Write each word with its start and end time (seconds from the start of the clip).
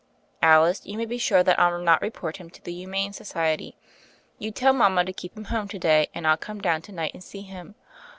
"Alice, 0.41 0.83
you 0.83 0.97
may 0.97 1.05
be 1.05 1.19
sure 1.19 1.43
that 1.43 1.59
I'll 1.59 1.77
not 1.79 2.01
report 2.01 2.37
him 2.37 2.49
to 2.49 2.63
the 2.63 2.73
Humane 2.73 3.13
Society. 3.13 3.77
You 4.39 4.49
tell 4.49 4.73
mama 4.73 5.05
to 5.05 5.13
keep 5.13 5.37
him 5.37 5.43
home 5.53 5.67
to 5.67 5.77
day, 5.77 6.07
and 6.11 6.25
I'll 6.25 6.37
come 6.37 6.59
down 6.59 6.81
to 6.81 6.91
night 6.91 7.13
and 7.13 7.23
see 7.23 7.41
him." 7.43 7.75